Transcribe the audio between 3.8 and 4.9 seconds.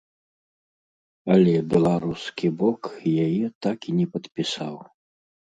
і не падпісаў.